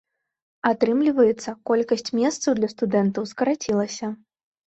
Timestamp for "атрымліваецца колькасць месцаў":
0.69-2.51